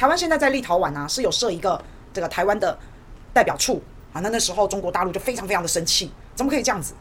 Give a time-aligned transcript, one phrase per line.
[0.00, 1.78] 台湾现在在立陶宛啊是有设一个
[2.10, 2.74] 这个台湾的
[3.34, 3.82] 代表处
[4.14, 6.94] 啊，那那时候中国大陆就非常非常的生气，怎么可以这样子？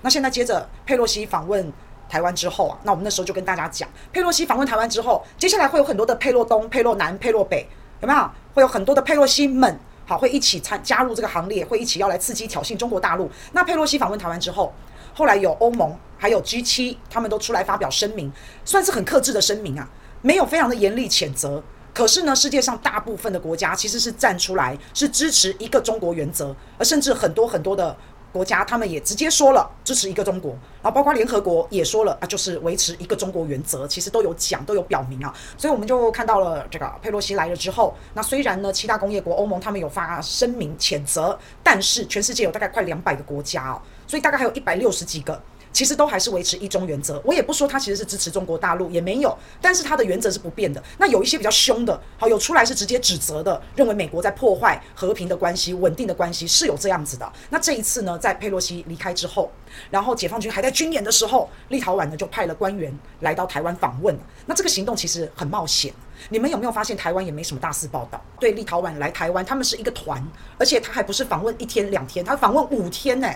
[0.00, 1.70] 那现在接着佩洛西访问
[2.08, 7.68] 台湾之后啊，那我们那时候就跟大家讲，佩洛西访问台湾之后，接下来会有很多的佩洛东、佩洛南、佩洛北，
[8.00, 8.30] 有没有？
[8.54, 13.30] 会有很多的佩洛西们，好，会一起参加入这个行列，会一起要来刺激挑衅中国大陆。
[13.52, 14.72] 那佩洛西访问台湾之后，
[15.12, 18.32] 后来有欧盟还有 G7，他们都出来发表声明，
[18.64, 19.86] 算是很克制的声明啊，
[20.22, 21.62] 没有非常的严厉谴责。
[21.96, 27.96] 可是呢，世界上大部分的国家其实是站出来，是支持一个中国原则，而甚至很多很多的。
[28.32, 30.50] 国家他们也直接说了支持一个中国，
[30.82, 35.34] 然后包括联合国也说了啊，就是维持一个中国原则，其实都有讲，都有表明啊。
[35.56, 45.40] 所以我们就看到了这个佩洛西来了之后，那虽然呢七大工业国欧盟他们有发声明谴责，但是全世界有大概快两百个国家哦，所以大概还有一百六十几个。
[45.76, 50.82] 其实都还是维持一中原则，我也不说他其实是支持中国大陆，也没有，但是他的原则是不变的。
[50.96, 57.30] 那有一些比较凶的，好，有出来是直接指责的，认为美国在破坏和平的关系、稳定的关系，是有这样子的。
[57.50, 59.52] 那这一次呢，在佩洛西离开之后，
[59.90, 64.18] 然后解放军还在军演的时候，立陶宛呢就派了官员来到台湾访问。
[64.46, 65.92] 那这个行动其实很冒险。
[66.28, 68.20] 你们有没有发现台湾也没什么大肆报道？
[68.40, 70.22] 对，立陶宛来台湾，他们是一个团，
[70.58, 73.28] 而且他还不是访问一天两天，他访问五天呢。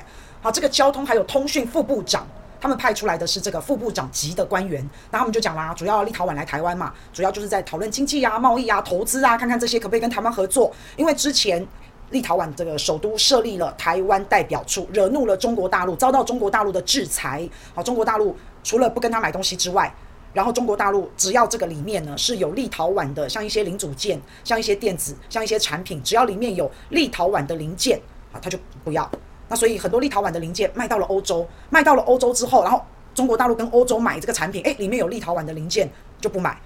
[0.43, 2.27] 好，这个交通还有通讯副部长，
[2.61, 10.73] 他们派出来的是这个副部长级的官员，那他们就讲啦，主要立陶宛来台湾嘛，主要就是在讨论经济啊、贸易啊、投资啊，看看这些可不可以跟台湾合作。
[10.97, 11.65] 因为之前
[12.11, 17.49] 立陶宛这个首都设立了台湾代表处，惹怒了中国大陆，遭到中国大陆的制裁。
[17.75, 19.95] 好，中国大陆除了不跟他买东西之外，
[20.33, 28.00] 然后中国大陆只要这个里面呢是有立陶宛的，像一些零组件、像一些电子、像一些产品，只要里面有立陶宛的零件
[28.33, 29.11] 啊，他就不要。
[29.48, 32.81] 那所以很多立陶宛的零件卖到了欧洲，卖到了欧洲之后，然后
[33.14, 36.56] 中国大陆跟欧洲买这个产品，诶，里面有立陶宛的零件就不买。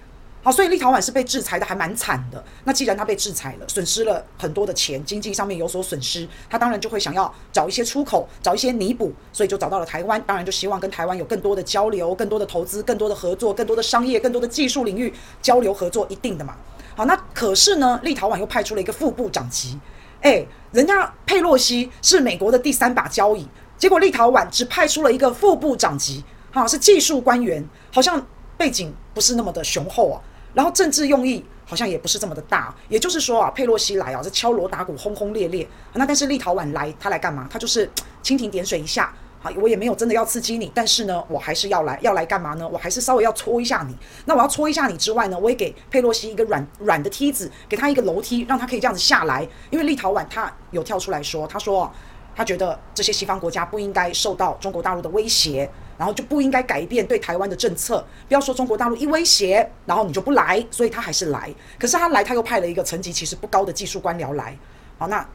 [0.45, 2.43] 好，所以立陶宛是被制裁的还蛮惨的。
[2.65, 10.21] 那既然他被制裁了，损失了很多的钱，经济上面有所损失，他当然就会想要找一些出口，找一些弥补，所以就找到了台湾。
[10.27, 15.11] 当然就希望跟台湾有更多的交流、更多的投资、更多的合作、更多的商业、更多的技术领域
[15.41, 16.55] 交流合作，一定的嘛。
[16.95, 19.79] 好，那可是呢，立陶宛又派出了一个副部长级。
[20.21, 23.47] 哎，人家佩洛西是美国的第三把交椅，
[23.79, 26.23] 结果立陶宛只派出了一个副部长级，
[26.53, 28.23] 哈，是技术官员，好像
[28.57, 30.21] 背景不是那么的雄厚啊，
[30.55, 32.73] 然后政治用意好像也不是这么的大。
[32.89, 37.47] 也就是说啊，佩洛西来啊，这敲锣打鼓，轰轰烈烈，那但是立陶宛来，他来干嘛？
[37.51, 37.87] 他就是
[38.23, 39.13] 蜻蜓点水一下。
[39.41, 42.67] 好我也没有真的要刺激你，但是呢，我还是要来，要来干嘛呢？
[42.67, 43.95] 我还是稍微要戳一下你。
[44.25, 49.47] 那我要戳一下你之外呢，我也给佩洛西一个软软的梯子，给他一个楼梯，让他可以这样子下来。
[49.69, 51.91] 因为立陶宛他有跳出来说，他说
[52.35, 58.05] 他觉得这些西方国家不应该受到中国大陆的威胁，然后就不应该改变对台湾的政策。
[58.27, 61.53] 不要说中国大陆一威胁，然后你就不来，所以他还是来。
[61.79, 64.57] 可是他来，他又派了一个层级其实不高的技术官僚来。
[64.97, 65.27] 好，那。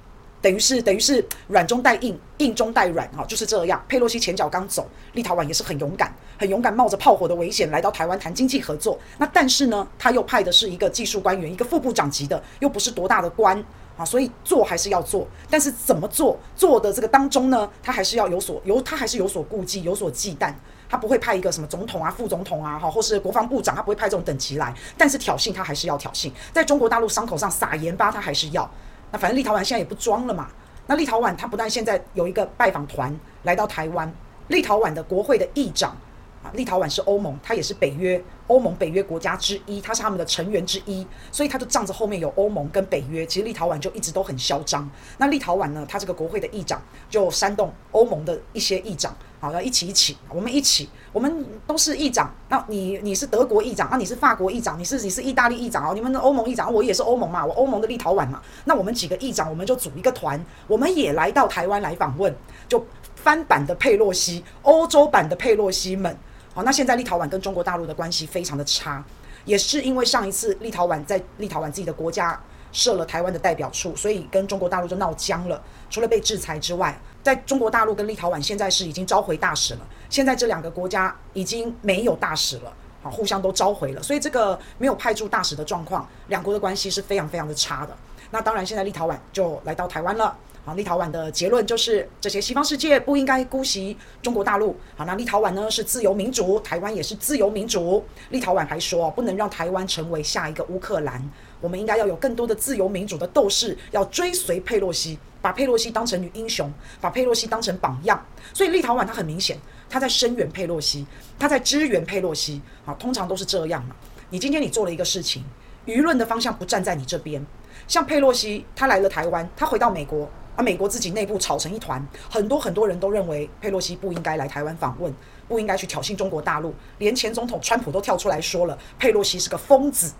[0.42, 3.84] 等于是等于是软中带硬，硬中带软，哈，就是这样。
[3.86, 8.98] 佩洛西前脚刚走，立陶宛也是很勇敢，很勇敢，冒着炮火的危险来到台湾谈经济合作。
[9.18, 13.62] 那但是呢，他又派的是一个技术官员，一个副部长级的，又不是多大的官
[14.00, 15.28] 啊，所以做还是要做。
[15.50, 20.54] 但是怎么做，做的这个当中呢，他还是要有所有，他还是有所顾忌，有所忌惮。
[20.88, 24.74] 他不会派一个什么总统啊、副总统啊，哈，或是国防部长，他不会派这种等级来。
[24.96, 28.68] 但是挑衅他还是要挑衅，在中国大陆伤口上撒盐巴，他还是要。
[29.12, 30.48] 那反正立陶宛现在也不装了嘛。
[30.86, 34.10] 那立陶宛他不但现在有一个拜访团来到台湾，
[34.48, 35.96] 立陶宛的国会的议长
[36.42, 44.90] 啊，立陶宛是欧盟，他也是北约欧盟北约国家之一，他是他们的成员之一，所以他就仗着后面有欧盟跟北约，其实立陶宛就一直都很嚣张。
[45.18, 49.14] 那立陶宛呢，他这个国会的议长就煽动欧盟的一些议长。
[49.38, 52.30] 好，要一起一起，我们一起，我们都是议长。
[52.48, 55.92] 那你你是德国议长，那你是法国议长，你是你是意大利议长哦。
[55.94, 58.42] 你们的欧盟议长，我也是欧盟嘛，我欧盟的立陶宛嘛。
[58.64, 62.34] 那我们几个议长，我们就组一个团，我们也来到台湾来访问，
[62.68, 62.84] 就
[63.14, 66.14] 翻版的佩洛西，欧洲版的佩洛西们。
[66.52, 69.02] 好，那现在立陶宛跟中国大陆的关系非常的差，
[69.44, 72.38] 也是因为上一次立陶宛在立陶宛自己的国家
[72.72, 75.62] 设了台湾的代表处，所以跟中国大陆就闹僵了。
[75.88, 79.80] 除了被制裁之外，在中国大陆跟立陶宛现在是已经召回大使了。
[80.08, 84.02] 现在这两个国家已经没有大使了，好，互相都召回了。
[84.02, 87.96] 所以这个没有派驻大使的状况，两国的关系是非常非常的差的。
[88.32, 90.36] 那当然，现在立陶宛就来到台湾了。
[90.62, 94.76] 好，立陶宛的结论就是这些西方世界不应该姑息中国大陆。
[94.94, 98.04] 好，那立陶宛呢是自由民主，台湾也是自由民主。
[98.28, 101.22] 立陶宛还说不能让台湾成为下一个乌克兰，
[101.60, 106.70] 我们应该要有更多的自由民主的斗士，要追随佩洛西，把佩洛西当成女英雄，
[107.00, 108.22] 把佩洛西当成榜样。
[108.52, 109.58] 所以立陶宛它很明显，
[109.88, 111.06] 他在声援佩洛西，
[111.38, 112.60] 他在支援佩洛西。
[112.84, 113.96] 好，通常都是这样嘛。
[114.28, 115.42] 你今天你做了一个事情。
[115.86, 117.44] 舆论的方向不站在你这边。
[117.88, 120.30] 像佩洛西，他来了台湾，他回到美国，
[120.60, 125.10] 啊，美国自己内部吵成一团，很多很多人都认为佩洛西不应该来台湾访问，
[125.48, 130.12] 不应该去挑衅中国大陆，连前总统川普都跳出来说了，佩洛西是个疯子，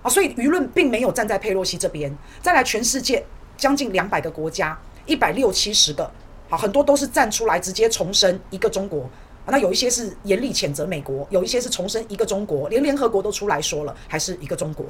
[0.00, 2.16] 啊，所以舆论并没有站在佩洛西这边。
[2.40, 3.26] 再来，全世界
[3.56, 6.08] 将近两百个国家，一百六七十个，
[6.48, 9.10] 好，很多都是站出来直接重申一个中国。
[9.46, 14.86] 那有一些是严厉谴责美国，有一些是重申一个中国，连联合国都出来说了，还是一个中国。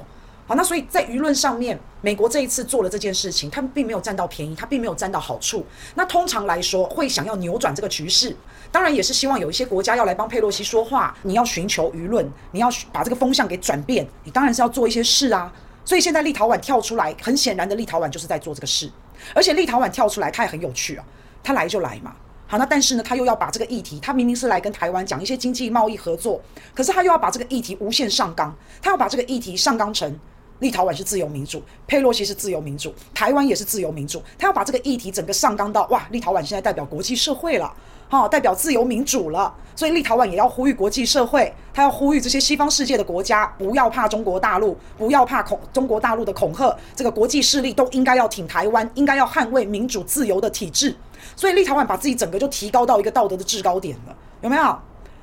[0.54, 5.64] 那所以在舆论上面，美国这一次做了这件事情，他们并没有占到便宜，他并没有占到好处。
[5.94, 8.37] 那通常来说，会想要扭转这个局势，
[8.70, 11.16] 当然也是希望有一些国家要来帮佩洛西说话。
[11.22, 15.52] 你要寻求舆论，你要把这个风向给转变，你当然是要做一些事啊。
[15.84, 18.90] 所以现在立陶宛跳出来，很显然的，立陶宛就是在做这个事。
[19.34, 21.05] 而且立陶宛跳出来，他也很有趣啊，
[21.43, 22.14] 他来就来嘛。
[22.46, 26.38] 好，那但是呢，他又要把这个议题，他明明是来跟台湾讲一些经济贸易合作，
[26.75, 30.14] 可是他又要把这个议题无限上纲，他要把这个议题上纲成
[30.62, 37.70] 立陶宛是自由民主，佩洛西是自由民主，台湾也是自由民主，他要把这个议题整个上纲到哇，立陶宛现在代表国际社会了，
[38.09, 50.97] 哈，代表自由民主了，所以立陶宛也要呼吁国际社会，他要呼吁这些西方世界的国家不要怕中国大陆，不要怕恐中国大陆的恐吓，这个国际势力都应该要挺台湾，应该要捍卫民主自由的体制。
[51.35, 54.79] 所以立陶宛把自己整个就提高到一个道德的制高点了，有没有？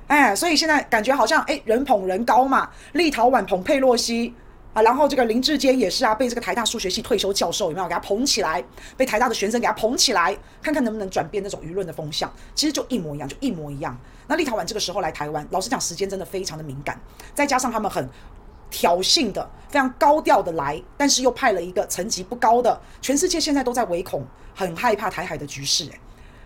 [0.08, 2.68] 哎，所以现在感觉好像哎，人捧人高嘛。
[2.94, 4.34] 立陶宛捧佩洛西
[4.74, 8.64] 啊，然后这个林志坚也是啊，被这个台大数学系退休教授有没有给他捧起来？
[8.96, 12.32] 被台大的学生给他捧起来，看看能不能转变那种舆论的风向。
[12.54, 13.98] 其实就一模一样，就一模一样。
[14.28, 17.00] 那立陶宛这个时候来台湾，老实讲，时间真的非常的敏感，
[17.34, 18.08] 再加上他们很
[18.70, 24.26] 挑衅的、非常高调的来，但是又派了一个层级不高的，全世界现在都在唯恐。
[24.56, 26.00] 很害怕台海的局势，诶，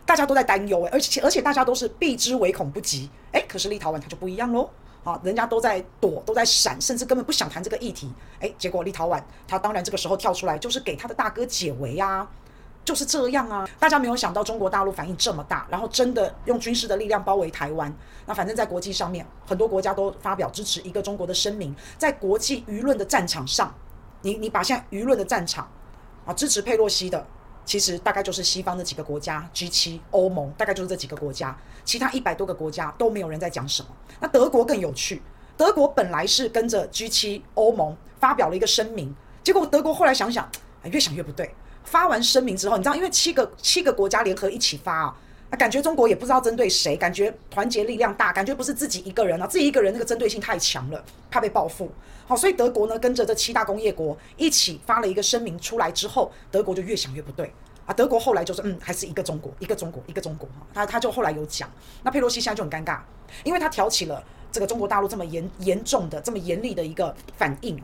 [0.05, 4.69] 大家都在担忧，诶，而且而且大家都是避之唯恐不及，诶，可是立陶宛它就不一样喽，
[5.03, 12.25] 啊，人家都在躲，都在闪，甚至根本不想谈这个议题，诶，结果立陶宛他当然这个时候跳出来，就是给他的大哥解围啊，
[12.85, 17.93] 就是这样啊，大家没有想到中国大陆反应这么大，然后真的用军事的力量包围台湾，
[18.25, 23.73] 那反正在国际上面，很多国家都发表支持一个中国的声明，在国际舆论的战场上，
[24.21, 25.69] 你你把现在舆论的战场
[26.25, 27.25] 啊，支持佩洛西的。
[27.65, 33.89] 其实大概就是西方的几个国家，G7、欧盟，大概就是这几个国家，其他一百多个国家都没有人在讲什么。
[34.19, 35.21] 那德国更有趣，
[35.55, 40.49] 德国本来是跟着 G7、欧盟发表了一个声明，结果德国后来想想，
[40.83, 41.53] 越想越不对。
[41.83, 45.15] 发完声明之后，你知道，因为七个七个国家联合一起发啊，
[45.55, 51.91] 感觉中国也不知道针对谁，感觉团结力量大，感觉不是自己一个人啊，自己一个人那个针对性太强了，怕被报复。
[52.25, 57.53] 好，所以德国呢跟着这七大工业国一起发了一个声明出来之后，德国就越想越不对
[57.85, 57.93] 啊。
[57.93, 60.47] 德国后来就说，嗯，还是一个中国，一个中国，一个中国。
[60.49, 61.69] 哈，他他就后来有讲，
[62.01, 62.99] 那佩洛西现在就很尴尬，
[63.43, 67.79] 因为他挑起了这个中国大陆这么严严重的、这么严厉的一个反应，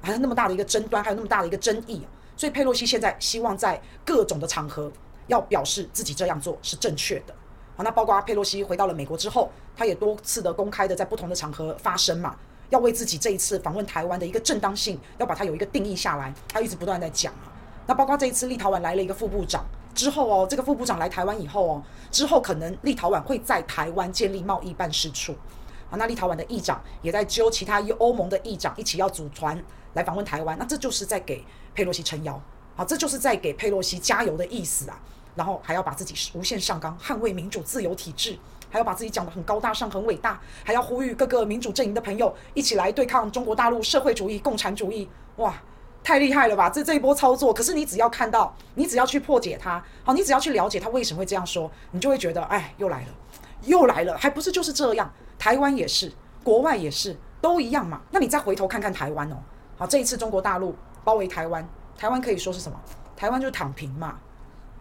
[0.00, 2.02] 还有那么大的一个争端，还有那么大的一个争议，
[2.36, 4.90] 所以佩洛西现在希望在各种的场合
[5.26, 7.34] 要表示自己这样做是正确的。
[7.76, 12.36] 好，那包括佩洛西回到了美国之后，他也多次的公开的在不同的场合发声嘛。
[12.70, 16.32] 要为自己这一次访问台湾的一个正当性，要把它有一个定义下来。
[16.48, 17.52] 他一直不断在讲啊。
[17.86, 19.62] 那包括这一次立陶宛来了一个副部长
[19.94, 25.32] 之后哦，这个副部长来台湾以后哦，之后可能立陶宛会在台湾建立贸易办事处。
[25.90, 30.56] 啊，那立陶宛的议长也在揪其他欧盟的议长一起要组团来访问台湾。
[30.58, 32.40] 那这就是在给佩洛西撑腰，
[32.76, 34.98] 好，这就是在给佩洛西加油的意思啊。
[35.34, 38.38] 然后还要把自己无限上纲，捍卫民主自由体制。
[38.68, 45.06] 还要把自己讲得很高大上、很伟大，还要呼吁各个民主阵营的朋友一起来对抗中国大陆社会主义、共产主义。
[45.36, 45.54] 哇，
[46.02, 46.70] 太厉害了吧！
[46.70, 53.08] 这这一波操作，可是你只要看到，你只要去破解它，好，你只要去了解他为什么会这样说，你就会觉得，哎，又来了，
[53.64, 55.12] 又来了，还不是就是这样？
[55.38, 56.10] 台湾也是，
[56.42, 58.00] 国外也是，都一样嘛。
[58.10, 59.36] 那你再回头看看台湾哦，
[59.76, 60.74] 好，这一次中国大陆
[61.04, 62.80] 包围台湾，台湾可以说是什么？
[63.16, 64.18] 台湾就是躺平嘛。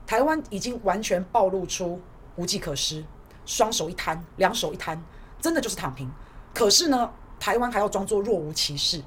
[0.07, 2.01] 台湾已经完全暴露出
[2.35, 3.03] 无计可施。
[3.45, 5.01] 双手一摊，两手一摊，
[5.39, 6.09] 真的就是躺平。
[6.53, 9.01] 可是呢，台湾还要装作若无其事。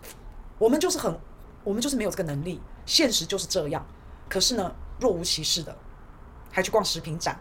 [0.58, 1.18] 我们就是很，
[1.62, 2.60] 我们就是没有这个能力。
[2.86, 3.84] 现实就是这样。
[4.28, 5.76] 可是呢，若无其事的，
[6.50, 7.38] 还去逛食品展，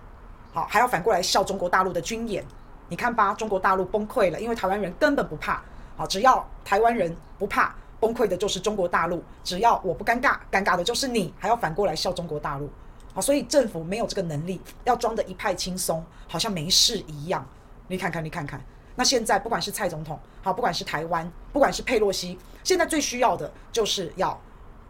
[0.54, 2.46] 好，还要反过来笑中国大陆的军演。
[2.90, 5.62] 你看吧，中国大陆崩溃了，因为台湾人根本不怕。
[5.96, 9.24] 好，只要台湾人不怕，崩溃的就是中国大陆。
[9.46, 12.70] 只要我不尴尬，尴尬的就是你，还要反过来笑中国大陆。
[13.14, 17.48] 好，所以政府没有这个能力，要装得一派轻松，好像没事一样。
[17.88, 18.62] 你看看，你看看，
[18.96, 24.38] 那现在不管是蔡总统，好，不管是台湾，不管是佩洛西，现在最需要的就是要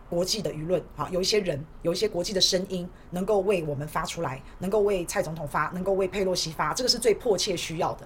[0.10, 8.02] 国际的舆论，好，有一些人，有一些国际的声音，能够为我们发出来，能够为蔡总统发，能够为佩洛西发，这个是最迫切需要的。